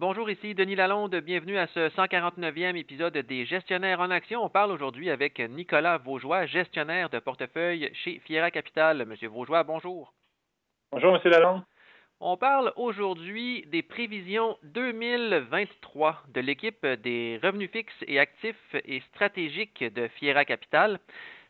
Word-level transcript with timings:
Bonjour, 0.00 0.30
ici 0.30 0.54
Denis 0.54 0.76
Lalonde. 0.76 1.14
Bienvenue 1.16 1.58
à 1.58 1.66
ce 1.66 1.90
149e 1.90 2.74
épisode 2.74 3.18
des 3.18 3.44
Gestionnaires 3.44 4.00
en 4.00 4.10
action. 4.10 4.42
On 4.42 4.48
parle 4.48 4.72
aujourd'hui 4.72 5.10
avec 5.10 5.38
Nicolas 5.40 5.98
Vaugeois, 5.98 6.46
gestionnaire 6.46 7.10
de 7.10 7.18
portefeuille 7.18 7.90
chez 7.92 8.18
Fiera 8.20 8.50
Capital. 8.50 9.04
Monsieur 9.04 9.28
Vaugeois, 9.28 9.62
bonjour. 9.62 10.14
Bonjour, 10.90 11.12
Monsieur 11.12 11.28
Lalonde. 11.28 11.62
On 12.18 12.38
parle 12.38 12.72
aujourd'hui 12.76 13.66
des 13.66 13.82
prévisions 13.82 14.56
2023 14.62 16.22
de 16.32 16.40
l'équipe 16.40 16.86
des 16.86 17.38
revenus 17.42 17.70
fixes 17.70 18.02
et 18.06 18.18
actifs 18.18 18.74
et 18.86 19.00
stratégiques 19.12 19.84
de 19.84 20.08
Fiera 20.08 20.46
Capital. 20.46 20.98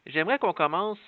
J'aimerais 0.06 0.40
qu'on 0.40 0.54
commence 0.54 0.98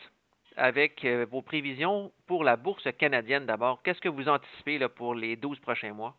avec 0.56 1.04
euh, 1.04 1.26
vos 1.28 1.42
prévisions 1.42 2.12
pour 2.28 2.44
la 2.44 2.54
bourse 2.54 2.86
canadienne 3.00 3.46
d'abord. 3.46 3.82
Qu'est-ce 3.82 4.00
que 4.00 4.08
vous 4.08 4.28
anticipez 4.28 4.78
là, 4.78 4.88
pour 4.88 5.16
les 5.16 5.34
12 5.34 5.58
prochains 5.58 5.92
mois? 5.92 6.14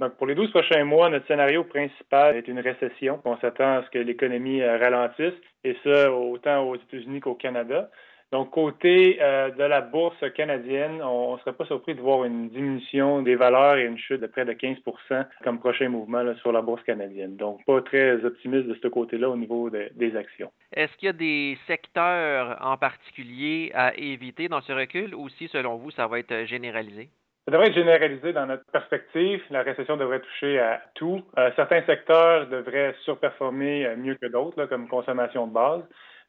Donc, 0.00 0.16
pour 0.16 0.26
les 0.26 0.34
12 0.34 0.50
prochains 0.50 0.84
mois, 0.84 1.10
notre 1.10 1.26
scénario 1.26 1.64
principal 1.64 2.36
est 2.36 2.48
une 2.48 2.58
récession. 2.58 3.20
On 3.24 3.36
s'attend 3.38 3.78
à 3.78 3.84
ce 3.84 3.90
que 3.90 3.98
l'économie 3.98 4.62
euh, 4.62 4.78
ralentisse, 4.78 5.34
et 5.64 5.76
ça 5.84 6.12
autant 6.12 6.68
aux 6.68 6.76
États-Unis 6.76 7.20
qu'au 7.20 7.34
Canada. 7.34 7.90
Donc, 8.32 8.50
côté 8.50 9.18
euh, 9.20 9.50
de 9.50 9.62
la 9.62 9.82
bourse 9.82 10.24
canadienne, 10.34 11.02
on 11.02 11.34
ne 11.34 11.38
serait 11.40 11.52
pas 11.52 11.66
surpris 11.66 11.94
de 11.94 12.00
voir 12.00 12.24
une 12.24 12.48
diminution 12.48 13.20
des 13.20 13.36
valeurs 13.36 13.76
et 13.76 13.84
une 13.84 13.98
chute 13.98 14.22
de 14.22 14.26
près 14.26 14.46
de 14.46 14.54
15% 14.54 15.26
comme 15.44 15.58
prochain 15.58 15.90
mouvement 15.90 16.24
sur 16.36 16.50
la 16.50 16.62
bourse 16.62 16.82
canadienne. 16.84 17.36
Donc, 17.36 17.62
pas 17.66 17.82
très 17.82 18.24
optimiste 18.24 18.68
de 18.68 18.78
ce 18.82 18.88
côté-là 18.88 19.28
au 19.28 19.36
niveau 19.36 19.68
des 19.68 20.16
actions. 20.16 20.50
Est-ce 20.72 20.96
qu'il 20.96 21.06
y 21.06 21.10
a 21.10 21.12
des 21.12 21.58
secteurs 21.66 22.56
en 22.62 22.78
particulier 22.78 23.70
à 23.74 23.94
éviter 23.98 24.48
dans 24.48 24.62
ce 24.62 24.72
recul 24.72 25.14
ou 25.14 25.28
si, 25.28 25.48
selon 25.48 25.76
vous, 25.76 25.90
ça 25.90 26.06
va 26.06 26.18
être 26.18 26.46
généralisé? 26.46 27.10
Ça 27.44 27.50
devrait 27.50 27.68
être 27.68 27.74
généralisé 27.74 28.32
dans 28.32 28.46
notre 28.46 28.64
perspective. 28.70 29.42
La 29.50 29.62
récession 29.62 29.96
devrait 29.96 30.20
toucher 30.20 30.60
à 30.60 30.80
tout. 30.94 31.22
Euh, 31.38 31.50
certains 31.56 31.82
secteurs 31.86 32.46
devraient 32.46 32.94
surperformer 33.02 33.84
euh, 33.84 33.96
mieux 33.96 34.14
que 34.14 34.26
d'autres, 34.26 34.66
comme 34.66 34.88
consommation 34.88 35.48
de 35.48 35.52
base. 35.52 35.82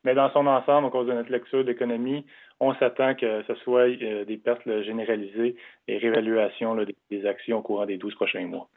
Mais 0.03 0.15
dans 0.15 0.31
son 0.31 0.47
ensemble, 0.47 0.87
à 0.87 0.89
cause 0.89 1.05
de 1.05 1.13
notre 1.13 1.31
lecture 1.31 1.63
d'économie, 1.63 2.25
on 2.59 2.73
s'attend 2.75 3.13
que 3.13 3.43
ce 3.43 3.53
soit 3.55 3.89
euh, 3.89 4.25
des 4.25 4.37
pertes 4.37 4.67
généralisées 4.81 5.55
et 5.87 5.97
réévaluation 5.99 6.75
des, 7.11 7.25
actions 7.27 7.59
au 7.59 7.61
courant 7.61 7.85
des 7.85 7.97
12 7.97 8.15
prochains 8.15 8.47
mois. 8.47 8.67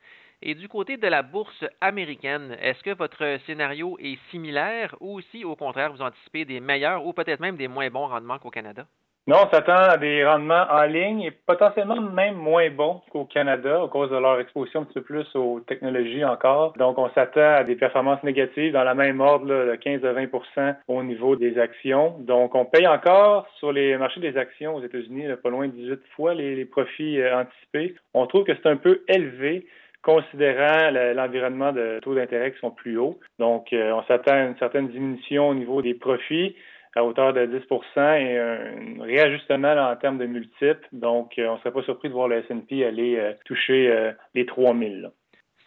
Et 0.42 0.54
du 0.54 0.68
côté 0.68 0.98
de 0.98 1.08
la 1.08 1.22
bourse 1.22 1.64
américaine, 1.80 2.54
est-ce 2.60 2.82
que 2.82 2.94
votre 2.94 3.38
scénario 3.46 3.96
est 3.98 4.18
similaire 4.30 4.94
ou 5.00 5.22
si, 5.22 5.42
au 5.46 5.56
contraire, 5.56 5.90
vous 5.90 6.02
anticipez 6.02 6.44
des 6.44 6.60
meilleurs 6.60 7.06
ou 7.06 7.14
peut-être 7.14 7.40
même 7.40 7.56
des 7.56 7.68
moins 7.68 7.88
bons 7.88 8.08
rendements 8.08 8.38
qu'au 8.38 8.50
Canada? 8.50 8.86
Non, 9.28 9.38
on 9.44 9.50
s'attend 9.50 9.74
à 9.74 9.96
des 9.96 10.24
rendements 10.24 10.66
en 10.70 10.84
ligne 10.84 11.22
et 11.22 11.32
potentiellement 11.32 12.00
même 12.00 12.36
moins 12.36 12.70
bons 12.70 13.00
qu'au 13.10 13.24
Canada 13.24 13.82
à 13.82 13.88
cause 13.88 14.08
de 14.08 14.16
leur 14.16 14.38
exposition 14.38 14.82
un 14.82 14.84
petit 14.84 14.94
peu 14.94 15.02
plus 15.02 15.26
aux 15.34 15.58
technologies 15.66 16.24
encore. 16.24 16.74
Donc, 16.78 16.96
on 16.96 17.10
s'attend 17.10 17.56
à 17.56 17.64
des 17.64 17.74
performances 17.74 18.22
négatives 18.22 18.72
dans 18.72 18.84
la 18.84 18.94
même 18.94 19.20
ordre 19.20 19.46
de 19.46 19.74
15 19.74 20.04
à 20.04 20.12
20% 20.12 20.76
au 20.86 21.02
niveau 21.02 21.34
des 21.34 21.58
actions. 21.58 22.14
Donc, 22.20 22.54
on 22.54 22.66
paye 22.66 22.86
encore 22.86 23.48
sur 23.58 23.72
les 23.72 23.96
marchés 23.96 24.20
des 24.20 24.36
actions 24.36 24.76
aux 24.76 24.84
États-Unis 24.84 25.24
pas 25.42 25.50
loin 25.50 25.66
de 25.66 25.72
18 25.72 26.00
fois 26.14 26.32
les, 26.32 26.64
profits 26.64 27.20
euh, 27.20 27.40
anticipés. 27.40 27.96
On 28.14 28.28
trouve 28.28 28.44
que 28.44 28.52
c'est 28.54 28.68
un 28.68 28.76
peu 28.76 29.02
élevé 29.08 29.66
considérant 30.02 30.92
l'environnement 30.92 31.72
de 31.72 31.98
taux 32.00 32.14
d'intérêt 32.14 32.52
qui 32.52 32.60
sont 32.60 32.70
plus 32.70 32.96
hauts. 32.96 33.18
Donc, 33.40 33.72
euh, 33.72 33.90
on 33.90 34.04
s'attend 34.04 34.34
à 34.34 34.44
une 34.44 34.56
certaine 34.58 34.86
diminution 34.86 35.48
au 35.48 35.54
niveau 35.54 35.82
des 35.82 35.94
profits 35.94 36.54
à 36.96 37.04
hauteur 37.04 37.34
de 37.34 37.46
10% 37.46 38.20
et 38.20 38.38
un 38.38 39.02
réajustement 39.04 39.74
en 39.74 39.94
termes 39.96 40.18
de 40.18 40.24
multiples. 40.24 40.88
Donc, 40.92 41.38
euh, 41.38 41.46
on 41.48 41.54
ne 41.54 41.58
serait 41.58 41.70
pas 41.70 41.82
surpris 41.82 42.08
de 42.08 42.14
voir 42.14 42.26
le 42.26 42.38
S&P 42.38 42.84
aller 42.84 43.16
euh, 43.16 43.34
toucher 43.44 43.90
euh, 43.90 44.12
les 44.34 44.46
3000. 44.46 45.10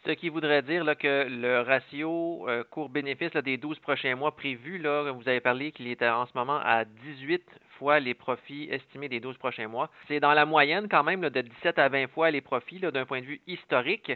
Ce 0.05 0.11
qui 0.11 0.29
voudrait 0.29 0.63
dire 0.63 0.85
que 0.97 1.27
le 1.29 1.59
ratio 1.59 2.47
court-bénéfice 2.71 3.33
des 3.43 3.57
12 3.57 3.79
prochains 3.79 4.15
mois 4.15 4.33
prévus, 4.33 4.77
là, 4.77 5.11
vous 5.11 5.27
avez 5.27 5.41
parlé 5.41 5.73
qu'il 5.73 5.89
était 5.89 6.07
en 6.07 6.25
ce 6.25 6.31
moment 6.35 6.57
à 6.63 6.85
18 6.85 7.43
fois 7.77 7.99
les 7.99 8.13
profits 8.13 8.69
estimés 8.71 9.09
des 9.09 9.19
12 9.19 9.37
prochains 9.37 9.67
mois. 9.67 9.89
C'est 10.07 10.21
dans 10.21 10.31
la 10.31 10.45
moyenne 10.45 10.87
quand 10.89 11.03
même 11.03 11.19
de 11.19 11.41
17 11.41 11.77
à 11.77 11.89
20 11.89 12.07
fois 12.07 12.31
les 12.31 12.39
profits 12.39 12.79
d'un 12.79 13.05
point 13.05 13.19
de 13.19 13.25
vue 13.25 13.41
historique. 13.45 14.13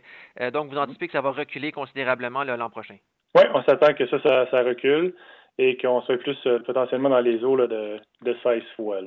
donc, 0.54 0.72
vous 0.72 0.78
anticipez 0.78 1.08
que 1.08 1.14
ça 1.14 1.22
va 1.22 1.32
reculer 1.32 1.74
considérablement 1.74 2.46
l'an 2.46 2.70
prochain? 2.70 2.96
Oui, 3.36 3.44
on 3.54 3.62
s'attend 3.64 3.94
que 3.94 4.08
ça, 4.08 4.20
ça 4.50 4.64
recule 4.64 5.14
et 5.58 5.78
qu'on 5.78 6.02
soit 6.02 6.18
plus 6.18 6.38
euh, 6.46 6.60
potentiellement 6.60 7.10
dans 7.10 7.20
les 7.20 7.44
eaux 7.44 7.58
de, 7.58 8.00
de 8.22 8.38
16 8.44 8.64
fois. 8.76 9.00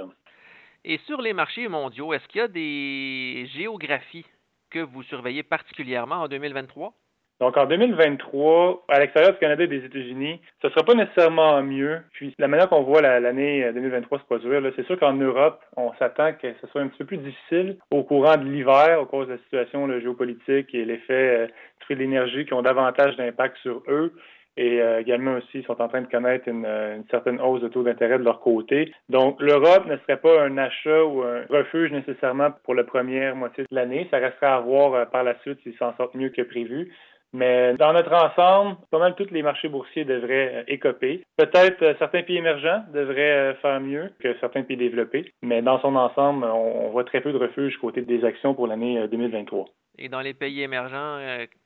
Et 0.84 0.99
sur 1.07 1.21
les 1.21 1.33
marchés 1.33 1.69
mondiaux, 1.69 2.12
est-ce 2.12 2.27
qu'il 2.29 2.41
y 2.41 2.45
a 2.45 2.49
des 2.49 3.47
géographies 3.57 4.27
que 4.71 4.79
vous 4.79 5.03
surveillez 5.05 5.43
particulièrement 5.43 6.17
en 6.17 6.29
2023? 6.29 6.93
Donc, 7.39 7.55
en 7.59 7.67
2023, 7.67 8.87
à 8.89 8.99
l'extérieur 8.99 9.34
du 9.34 9.39
Canada 9.39 9.65
et 9.65 9.67
des 9.67 9.84
États-Unis, 9.84 10.41
ce 10.62 10.69
ne 10.69 10.73
sera 10.73 10.84
pas 10.84 10.95
nécessairement 10.95 11.62
mieux. 11.62 12.01
Puis, 12.12 12.34
la 12.39 12.49
manière 12.49 12.67
qu'on 12.71 12.83
voit 12.83 13.03
l'année 13.03 13.71
2023 13.75 14.21
se 14.21 14.25
produire, 14.25 14.63
c'est 14.75 14.87
sûr 14.87 14.99
qu'en 14.99 15.13
Europe, 15.13 15.61
on 15.77 15.93
s'attend 15.99 16.33
que 16.33 16.55
ce 16.63 16.67
soit 16.69 16.81
un 16.81 16.89
petit 16.89 16.99
peu 16.99 17.05
plus 17.05 17.19
difficile 17.19 17.77
au 17.91 18.05
courant 18.05 18.39
de 18.39 18.45
l'hiver, 18.45 19.01
à 19.01 19.05
cause 19.05 19.27
de 19.27 19.34
la 19.34 19.39
situation 19.41 19.87
géopolitique 20.01 20.75
et 20.75 20.87
l'effet 20.87 21.13
euh, 21.13 21.47
de 21.91 21.95
l'énergie 21.95 22.47
qui 22.47 22.55
ont 22.55 22.63
davantage 22.63 23.17
d'impact 23.17 23.59
sur 23.59 23.83
eux 23.87 24.15
et 24.56 24.81
euh, 24.81 25.00
également 25.00 25.34
aussi 25.34 25.62
sont 25.65 25.81
en 25.81 25.89
train 25.89 26.03
de 26.03 26.06
connaître 26.06 26.49
une, 26.49 26.65
une 26.65 27.05
certaine 27.11 27.41
hausse 27.41 27.61
de 27.61 27.69
taux 27.69 27.83
d'intérêt 27.83 28.19
de 28.19 28.25
leur 28.25 28.41
côté. 28.41 28.93
Donc 29.09 29.41
l'Europe 29.41 29.87
ne 29.87 29.97
serait 29.99 30.17
pas 30.17 30.43
un 30.43 30.56
achat 30.59 31.05
ou 31.05 31.22
un 31.22 31.43
refuge 31.50 31.93
nécessairement 31.93 32.50
pour 32.65 32.75
la 32.75 32.84
première 32.84 33.37
moitié 33.37 33.65
de 33.71 33.75
l'année. 33.75 34.09
Ça 34.11 34.19
restera 34.19 34.56
à 34.56 34.61
voir 34.61 34.95
euh, 34.95 35.05
par 35.05 35.25
la 35.25 35.39
suite 35.41 35.59
s'ils 35.62 35.77
s'en 35.77 35.95
sortent 35.97 36.15
mieux 36.15 36.31
que 36.31 36.43
prévu. 36.43 36.93
Mais 37.33 37.75
dans 37.75 37.93
notre 37.93 38.15
ensemble, 38.15 38.77
pas 38.91 38.99
mal 38.99 39.15
tous 39.15 39.31
les 39.31 39.43
marchés 39.43 39.69
boursiers 39.69 40.05
devraient 40.05 40.55
euh, 40.55 40.62
écoper. 40.69 41.22
Peut-être 41.37 41.97
certains 41.99 42.22
pays 42.22 42.39
émergents 42.39 42.83
devraient 42.95 43.55
faire 43.61 43.81
mieux 43.81 44.11
que 44.21 44.39
certains 44.39 44.62
pays 44.62 44.78
développés, 44.78 45.33
mais 45.43 45.61
dans 45.61 45.78
son 45.81 45.97
ensemble, 45.97 46.45
on, 46.45 46.89
voit 46.91 47.05
très 47.05 47.21
peu 47.21 47.33
de 47.33 47.39
refuges 47.39 47.77
côté 47.78 48.00
des 48.00 48.25
actions 48.25 48.55
pour 48.55 48.69
l'année 48.69 49.06
2023. 49.09 49.66
Et 49.99 50.09
dans 50.09 50.21
les 50.21 50.34
pays 50.34 50.62
émergents, 50.62 51.19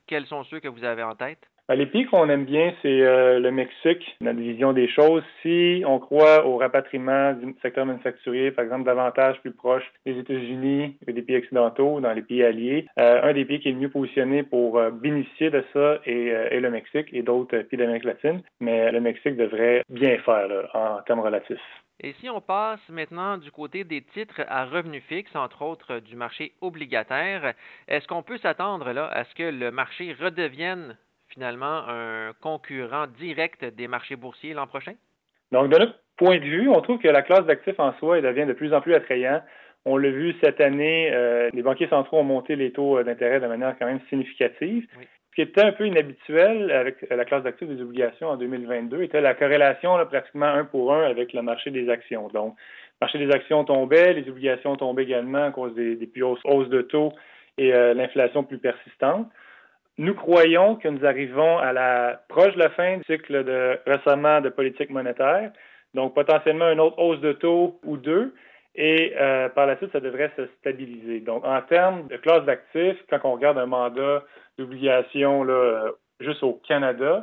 quels 0.07 0.25
sont 0.25 0.43
ceux 0.45 0.59
que 0.59 0.67
vous 0.67 0.83
avez 0.83 1.03
en 1.03 1.15
tête? 1.15 1.50
Les 1.69 1.85
pays 1.85 2.05
qu'on 2.05 2.27
aime 2.27 2.43
bien, 2.43 2.73
c'est 2.81 3.01
euh, 3.01 3.39
le 3.39 3.49
Mexique, 3.51 4.17
notre 4.19 4.39
vision 4.39 4.73
des 4.73 4.89
choses. 4.89 5.23
Si 5.41 5.83
on 5.85 5.99
croit 5.99 6.45
au 6.45 6.57
rapatriement 6.57 7.33
du 7.33 7.55
secteur 7.61 7.85
manufacturier, 7.85 8.51
par 8.51 8.65
exemple, 8.65 8.83
davantage 8.83 9.39
plus 9.39 9.53
proche 9.53 9.83
des 10.05 10.17
États-Unis 10.17 10.97
et 11.07 11.13
des 11.13 11.21
pays 11.21 11.37
occidentaux, 11.37 12.01
dans 12.01 12.11
les 12.11 12.23
pays 12.23 12.43
alliés, 12.43 12.87
euh, 12.99 13.21
un 13.23 13.33
des 13.33 13.45
pays 13.45 13.59
qui 13.61 13.69
est 13.69 13.71
le 13.71 13.77
mieux 13.77 13.89
positionné 13.89 14.43
pour 14.43 14.79
euh, 14.79 14.91
bénéficier 14.91 15.49
de 15.49 15.63
ça 15.71 15.99
est, 16.05 16.59
le 16.59 16.69
Mexique 16.69 17.07
et 17.13 17.21
d'autres 17.21 17.57
pays 17.59 17.77
d'Amérique 17.79 18.03
latine. 18.03 18.41
Mais 18.59 18.91
le 18.91 18.99
Mexique 18.99 19.37
devrait 19.37 19.83
bien 19.89 20.17
faire 20.19 20.69
en 20.73 21.01
termes 21.03 21.21
relatifs. 21.21 21.59
Et 22.03 22.13
si 22.19 22.29
on 22.29 22.41
passe 22.41 22.81
maintenant 22.89 23.37
du 23.37 23.51
côté 23.51 23.83
des 23.83 24.01
titres 24.01 24.41
à 24.47 24.65
revenus 24.65 25.03
fixes, 25.03 25.35
entre 25.35 25.61
autres 25.61 25.99
du 25.99 26.15
marché 26.15 26.53
obligataire, 26.59 27.53
est-ce 27.87 28.07
qu'on 28.07 28.23
peut 28.23 28.39
s'attendre 28.39 28.91
là 28.91 29.05
à 29.07 29.23
ce 29.23 29.35
que 29.35 29.43
le 29.43 29.71
marché 29.71 30.15
redevienne 30.19 30.97
finalement 31.31 31.87
un 31.87 32.33
concurrent 32.41 33.07
direct 33.07 33.65
des 33.65 33.87
marchés 33.87 34.15
boursiers 34.15 34.53
l'an 34.53 34.67
prochain? 34.67 34.93
Donc, 35.51 35.69
de 35.69 35.77
notre 35.77 35.95
point 36.17 36.37
de 36.37 36.43
vue, 36.43 36.69
on 36.69 36.81
trouve 36.81 36.99
que 36.99 37.07
la 37.07 37.21
classe 37.21 37.45
d'actifs 37.45 37.79
en 37.79 37.93
soi 37.93 38.19
elle 38.19 38.23
devient 38.23 38.45
de 38.45 38.53
plus 38.53 38.73
en 38.73 38.81
plus 38.81 38.93
attrayante. 38.93 39.43
On 39.85 39.97
l'a 39.97 40.11
vu 40.11 40.35
cette 40.43 40.61
année, 40.61 41.09
euh, 41.11 41.49
les 41.53 41.63
banquiers 41.63 41.87
centraux 41.87 42.19
ont 42.19 42.23
monté 42.23 42.55
les 42.55 42.71
taux 42.71 43.01
d'intérêt 43.01 43.39
de 43.39 43.47
manière 43.47 43.75
quand 43.79 43.87
même 43.87 44.01
significative. 44.09 44.85
Ce 45.31 45.35
qui 45.35 45.41
était 45.41 45.63
un 45.63 45.71
peu 45.71 45.87
inhabituel 45.87 46.71
avec 46.71 46.97
la 47.09 47.25
classe 47.25 47.43
d'actifs 47.43 47.67
des 47.67 47.81
obligations 47.81 48.29
en 48.29 48.37
2022 48.37 49.01
était 49.01 49.21
la 49.21 49.33
corrélation 49.33 49.93
pratiquement 50.05 50.45
un 50.45 50.65
pour 50.65 50.93
un 50.93 51.03
avec 51.03 51.33
le 51.33 51.41
marché 51.41 51.71
des 51.71 51.89
actions. 51.89 52.27
Donc, 52.27 52.55
le 52.57 53.05
marché 53.05 53.17
des 53.17 53.31
actions 53.31 53.63
tombait, 53.63 54.13
les 54.13 54.29
obligations 54.29 54.75
tombaient 54.75 55.03
également 55.03 55.45
à 55.45 55.51
cause 55.51 55.73
des, 55.73 55.95
plus 56.05 56.21
hausses, 56.21 56.41
hausses 56.43 56.69
de 56.69 56.81
taux 56.81 57.13
et 57.57 57.73
euh, 57.73 57.93
l'inflation 57.93 58.43
plus 58.43 58.59
persistante. 58.59 59.27
Nous 59.97 60.15
croyons 60.15 60.75
que 60.75 60.87
nous 60.87 61.05
arrivons 61.05 61.57
à 61.57 61.73
la 61.73 62.21
proche 62.29 62.53
de 62.53 62.59
la 62.59 62.69
fin 62.71 62.97
du 62.97 63.03
cycle 63.03 63.43
de 63.43 63.79
resserrement 63.85 64.41
de 64.41 64.49
politique 64.49 64.89
monétaire, 64.89 65.51
donc 65.93 66.15
potentiellement 66.15 66.71
une 66.71 66.79
autre 66.79 66.97
hausse 66.97 67.19
de 67.19 67.33
taux 67.33 67.79
ou 67.83 67.97
deux, 67.97 68.33
et 68.75 69.13
euh, 69.19 69.49
par 69.49 69.67
la 69.67 69.75
suite, 69.77 69.91
ça 69.91 69.99
devrait 69.99 70.31
se 70.37 70.47
stabiliser. 70.59 71.19
Donc, 71.19 71.45
en 71.45 71.61
termes 71.61 72.07
de 72.07 72.15
classe 72.17 72.45
d'actifs, 72.45 72.97
quand 73.09 73.19
on 73.25 73.33
regarde 73.33 73.57
un 73.57 73.65
mandat 73.65 74.23
d'obligation 74.57 75.43
là, 75.43 75.91
juste 76.21 76.41
au 76.43 76.53
Canada, 76.67 77.21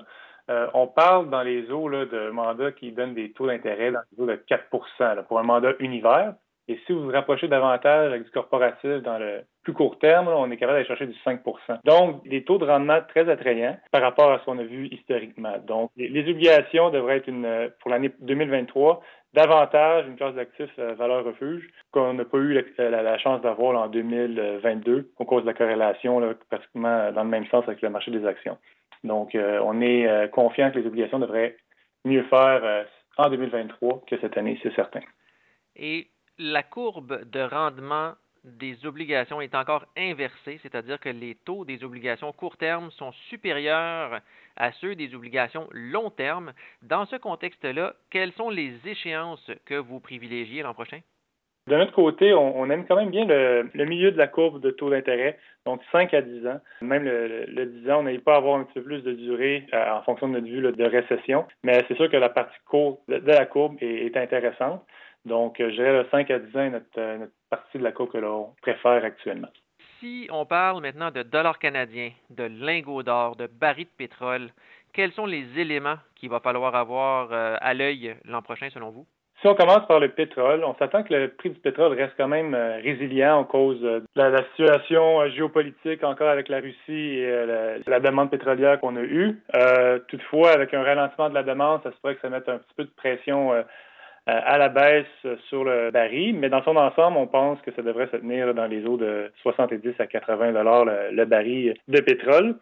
euh, 0.50 0.66
on 0.74 0.86
parle 0.86 1.30
dans 1.30 1.42
les 1.42 1.70
eaux 1.70 1.88
là, 1.88 2.06
de 2.06 2.30
mandats 2.30 2.72
qui 2.72 2.92
donnent 2.92 3.14
des 3.14 3.32
taux 3.32 3.46
d'intérêt 3.46 3.92
dans 3.92 4.00
les 4.12 4.22
eaux 4.22 4.26
de 4.26 4.40
4% 4.48 5.24
pour 5.24 5.38
un 5.38 5.42
mandat 5.42 5.72
univers. 5.78 6.34
Et 6.68 6.78
si 6.86 6.92
vous 6.92 7.04
vous 7.04 7.10
rapprochez 7.10 7.48
davantage 7.48 8.12
avec 8.12 8.24
du 8.24 8.30
corporatif 8.30 9.02
dans 9.02 9.18
le 9.18 9.40
plus 9.62 9.72
court 9.72 9.98
terme, 9.98 10.28
on 10.28 10.50
est 10.50 10.58
capable 10.58 10.76
d'aller 10.76 10.86
chercher 10.86 11.06
du 11.06 11.16
5% 11.24 11.40
Donc, 11.84 12.28
des 12.28 12.44
taux 12.44 12.58
de 12.58 12.66
rendement 12.66 13.00
très 13.08 13.28
attrayants 13.30 13.78
par 13.90 14.02
rapport 14.02 14.30
à 14.30 14.38
ce 14.38 14.44
qu'on 14.44 14.58
a 14.58 14.64
vu 14.64 14.86
historiquement. 14.88 15.56
Donc, 15.66 15.90
les, 15.96 16.20
obligations 16.28 16.90
devraient 16.90 17.18
être 17.18 17.28
une, 17.28 17.70
pour 17.80 17.90
l'année 17.90 18.10
2023 18.20 19.02
davantage 19.32 20.06
une 20.08 20.16
classe 20.16 20.34
d'actifs 20.34 20.70
euh, 20.78 20.94
valeur 20.94 21.24
refuge 21.24 21.68
qu'on 21.90 22.14
n'a 22.14 22.24
pas 22.24 22.38
eu 22.38 22.62
la, 22.78 23.18
chance 23.18 23.40
d'avoir 23.42 23.80
en 23.80 23.88
2022 23.88 25.12
au 25.18 25.24
cause 25.24 25.42
de 25.42 25.46
la 25.46 25.54
corrélation 25.54 26.34
pratiquement 26.48 27.12
dans 27.12 27.24
le 27.24 27.30
même 27.30 27.46
sens 27.46 27.64
avec 27.66 27.80
le 27.80 27.90
marché 27.90 28.10
des 28.10 28.26
actions. 28.26 28.58
Donc, 29.04 29.34
euh, 29.34 29.60
on 29.64 29.80
est 29.80 30.06
euh, 30.06 30.28
confiant 30.28 30.70
que 30.70 30.78
les 30.78 30.86
obligations 30.86 31.18
devraient 31.18 31.56
mieux 32.04 32.24
faire 32.24 32.86
en 33.16 33.30
2023 33.30 34.02
que 34.06 34.18
cette 34.20 34.36
année, 34.36 34.58
c'est 34.62 34.74
certain. 34.74 35.00
Et 35.76 36.08
la 36.38 36.62
courbe 36.62 37.28
de 37.30 37.40
rendement 37.40 38.12
des 38.44 38.86
obligations 38.86 39.40
est 39.40 39.54
encore 39.54 39.84
inversée, 39.96 40.58
c'est-à-dire 40.62 41.00
que 41.00 41.08
les 41.08 41.34
taux 41.34 41.64
des 41.64 41.82
obligations 41.84 42.32
court 42.32 42.56
terme 42.56 42.90
sont 42.92 43.12
supérieurs 43.28 44.20
à 44.56 44.72
ceux 44.72 44.94
des 44.94 45.14
obligations 45.14 45.68
long 45.72 46.10
terme. 46.10 46.52
Dans 46.82 47.04
ce 47.06 47.16
contexte-là, 47.16 47.94
quelles 48.10 48.32
sont 48.32 48.50
les 48.50 48.72
échéances 48.86 49.50
que 49.66 49.74
vous 49.74 50.00
privilégiez 50.00 50.62
l'an 50.62 50.74
prochain? 50.74 51.00
De 51.68 51.76
notre 51.76 51.92
côté, 51.92 52.32
on, 52.32 52.70
aime 52.70 52.86
quand 52.86 52.96
même 52.96 53.10
bien 53.10 53.26
le, 53.26 53.84
milieu 53.84 54.10
de 54.10 54.16
la 54.16 54.26
courbe 54.26 54.58
de 54.58 54.70
taux 54.70 54.88
d'intérêt, 54.88 55.38
donc 55.66 55.82
5 55.92 56.14
à 56.14 56.22
10 56.22 56.46
ans. 56.46 56.60
Même 56.80 57.04
le, 57.04 57.66
10 57.66 57.90
ans, 57.90 58.00
on 58.00 58.02
n'aille 58.04 58.20
pas 58.20 58.36
avoir 58.36 58.58
un 58.58 58.64
petit 58.64 58.74
peu 58.74 58.82
plus 58.84 59.02
de 59.02 59.12
durée 59.12 59.66
euh, 59.74 59.92
en 59.92 60.02
fonction 60.02 60.28
de 60.28 60.40
notre 60.40 60.46
vue 60.46 60.62
de 60.62 60.84
récession, 60.84 61.44
mais 61.62 61.84
c'est 61.86 61.96
sûr 61.96 62.10
que 62.10 62.16
la 62.16 62.30
partie 62.30 62.56
courte 62.64 63.00
de, 63.08 63.16
la 63.16 63.44
courbe 63.44 63.76
est, 63.82 64.16
intéressante. 64.16 64.82
Donc, 65.24 65.60
euh, 65.60 65.70
je 65.70 65.76
dirais 65.76 65.92
le 65.92 66.06
5 66.10 66.30
à 66.30 66.38
10 66.38 66.56
ans 66.56 66.60
est 66.60 66.70
notre, 66.70 66.98
euh, 66.98 67.18
notre 67.18 67.32
partie 67.50 67.78
de 67.78 67.82
la 67.82 67.92
courbe 67.92 68.10
que 68.10 68.18
l'on 68.18 68.54
préfère 68.62 69.04
actuellement. 69.04 69.48
Si 70.00 70.28
on 70.30 70.46
parle 70.46 70.80
maintenant 70.80 71.10
de 71.10 71.22
dollars 71.22 71.58
canadiens, 71.58 72.12
de 72.30 72.44
lingots 72.44 73.02
d'or, 73.02 73.36
de 73.36 73.46
barils 73.46 73.86
de 73.86 73.90
pétrole, 73.96 74.50
quels 74.92 75.12
sont 75.12 75.26
les 75.26 75.58
éléments 75.58 75.96
qu'il 76.14 76.30
va 76.30 76.40
falloir 76.40 76.74
avoir 76.74 77.32
à 77.32 77.74
l'œil 77.74 78.16
l'an 78.24 78.42
prochain 78.42 78.70
selon 78.70 78.90
vous? 78.90 79.06
Si 79.40 79.46
on 79.46 79.54
commence 79.54 79.86
par 79.86 80.00
le 80.00 80.08
pétrole, 80.08 80.64
on 80.64 80.74
s'attend 80.74 81.04
que 81.04 81.14
le 81.14 81.28
prix 81.28 81.50
du 81.50 81.60
pétrole 81.60 81.92
reste 81.92 82.14
quand 82.16 82.26
même 82.26 82.54
euh, 82.54 82.80
résilient 82.82 83.38
en 83.38 83.44
cause 83.44 83.78
euh, 83.84 84.00
de 84.00 84.20
la, 84.20 84.42
situation 84.48 85.20
euh, 85.20 85.28
géopolitique 85.30 86.02
encore 86.02 86.28
avec 86.28 86.48
la 86.48 86.58
Russie 86.58 87.20
et 87.20 87.46
la, 87.86 88.00
demande 88.00 88.30
pétrolière 88.30 88.80
qu'on 88.80 88.96
a 88.96 89.02
eue. 89.02 89.40
toutefois, 90.08 90.50
avec 90.50 90.74
un 90.74 90.82
ralentissement 90.82 91.28
de 91.28 91.34
la 91.34 91.44
demande, 91.44 91.82
ça 91.84 91.92
se 91.92 91.96
pourrait 91.98 92.16
que 92.16 92.20
ça 92.20 92.30
mette 92.30 92.48
un 92.48 92.58
petit 92.58 92.74
peu 92.76 92.84
de 92.84 92.90
pression 92.90 93.52
à 94.30 94.58
la 94.58 94.68
baisse 94.68 95.38
sur 95.48 95.64
le 95.64 95.90
baril, 95.90 96.36
mais 96.38 96.50
dans 96.50 96.62
son 96.62 96.76
ensemble, 96.76 97.16
on 97.16 97.26
pense 97.26 97.58
que 97.62 97.72
ça 97.72 97.82
devrait 97.82 98.08
se 98.12 98.18
tenir 98.18 98.52
dans 98.52 98.66
les 98.66 98.84
eaux 98.84 98.98
de 98.98 99.32
70 99.42 99.94
à 99.98 100.06
80 100.06 100.52
dollars 100.52 100.84
le, 100.84 101.24
baril 101.24 101.74
de 101.88 102.00
pétrole. 102.00 102.56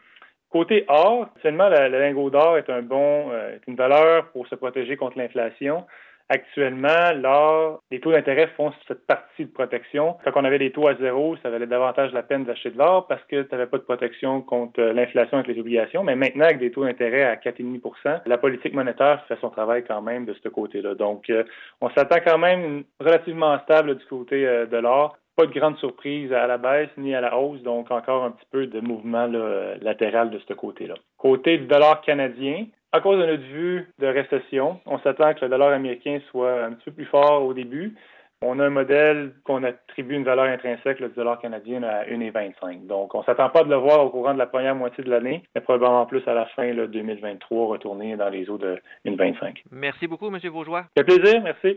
Côté 0.49 0.85
or, 0.87 1.29
seulement 1.43 1.69
le, 1.69 1.89
lingot 1.89 2.31
d'or 2.31 2.57
est 2.57 2.71
un 2.71 2.83
bon, 2.83 3.33
est 3.33 3.61
une 3.67 3.75
valeur 3.75 4.29
pour 4.29 4.47
se 4.47 4.55
protéger 4.55 4.97
contre 4.97 5.19
l'inflation. 5.19 5.85
Actuellement, 6.29 7.13
l'or, 7.15 7.81
les 7.93 8.01
taux 8.01 8.11
d'intérêt 8.11 8.49
font 8.57 8.73
cette 8.89 9.07
partie 9.07 9.45
de 9.45 9.51
protection. 9.51 10.17
Quand 10.25 10.33
on 10.35 10.45
avait 10.45 10.59
des 10.59 10.73
taux 10.73 10.89
à 10.89 10.97
zéro, 10.97 11.37
ça 11.37 11.51
valait 11.51 11.69
davantage 11.69 12.13
la 12.13 12.25
peine 12.25 12.45
d'acheter 12.45 12.71
de 12.71 12.79
l'or 12.79 13.07
parce 13.07 13.23
que 13.25 13.43
tu 13.43 13.49
n'avais 13.53 13.67
pas 13.67 13.79
de 13.79 13.85
protection 13.85 14.41
contre 14.43 14.81
l'inflation 14.81 15.39
avec 15.39 15.55
les 15.55 15.61
obligations. 15.61 16.03
Mais 16.03 16.17
maintenant, 16.17 16.47
avec 16.47 16.59
des 16.59 16.73
taux 16.73 16.85
d'intérêt 16.85 17.23
à 17.23 17.37
4,5% 17.37 18.23
la 18.27 18.39
politique 18.39 18.75
monétaire 18.75 19.25
fait 19.29 19.39
son 19.41 19.51
travail 19.51 19.85
quand 19.87 20.03
même 20.03 20.25
de 20.25 20.35
ce 20.43 20.49
côté-là. 20.49 20.95
Donc, 20.95 21.31
euh, 21.31 21.45
on 21.81 21.91
s'attend 21.91 22.19
quand 22.25 22.39
même 22.39 22.83
relativement 22.99 23.59
stable 23.61 23.97
du 23.97 24.05
côté 24.07 24.47
euh, 24.47 24.67
de 24.67 24.79
l'or 24.79 25.17
pas 25.37 25.47
de 25.47 25.53
grande 25.53 25.77
surprise 25.77 26.33
à 26.33 26.47
la 26.47 26.57
baisse 26.57 26.89
ni 26.97 27.15
à 27.15 27.21
la 27.21 27.37
hausse, 27.37 27.63
donc 27.63 27.91
encore 27.91 28.25
un 28.25 28.31
petit 28.31 28.47
peu 28.51 28.67
de 28.67 28.81
mouvement 28.81 29.27
latéral 29.83 30.31
de 30.31 30.41
ce 30.49 30.55
côté-là. 30.55 30.95
Côté 31.19 31.59
dollar 31.59 32.01
canadien, 32.01 32.65
à 32.93 33.01
cause 33.01 33.19
de 33.21 33.27
notre 33.27 33.43
vue 33.43 33.89
de 33.99 34.07
récession, 34.07 34.81
on 34.87 34.99
s'attend 35.01 35.35
que 35.35 35.45
le 35.45 35.51
dollar 35.51 35.73
américain 35.73 36.19
soit 36.31 36.65
un 36.65 36.73
petit 36.73 36.87
peu 36.87 36.93
plus 36.93 37.05
fort 37.07 37.45
au 37.45 37.53
début. 37.53 37.95
On 38.43 38.59
a 38.61 38.67
un 38.67 38.71
modèle 38.71 39.33
qu'on 39.45 39.65
attribue 39.65 40.15
une 40.15 40.25
valeur 40.25 40.45
intrinsèque 40.45 41.03
du 41.03 41.09
dollar 41.15 41.41
canadien 41.41 41.83
à 41.83 42.05
1,25. 42.05 42.87
Donc, 42.87 43.15
on 43.15 43.21
ne 43.21 43.25
s'attend 43.25 43.49
pas 43.49 43.65
de 43.65 43.71
le 43.71 43.77
voir 43.77 44.05
au 44.05 44.11
courant 44.11 44.35
de 44.35 44.39
la 44.39 44.47
première 44.47 44.75
moitié 44.75 45.03
de 45.03 45.11
l'année, 45.11 45.43
mais 45.55 45.63
probablement 45.63 46.05
plus 46.05 46.23
à 46.29 46.35
la 46.35 46.45
fin 46.47 46.73
de 46.75 46.85
2023, 46.85 47.67
retourner 47.67 48.15
dans 48.17 48.29
les 48.29 48.51
eaux 48.51 48.59
de 48.59 48.79
1,25. 49.07 49.63
Merci 49.71 50.07
beaucoup, 50.07 50.29
M. 50.29 50.39
Ça 50.39 50.87
fait 50.99 51.05
plaisir, 51.05 51.43
merci. 51.43 51.75